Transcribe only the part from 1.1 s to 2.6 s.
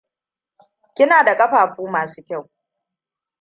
da ƙafafu masu kyau.